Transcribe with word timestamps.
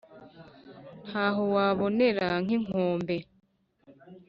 ntaho 1.07 1.43
wabonera 1.55 2.27
n’inkombe, 2.45 3.15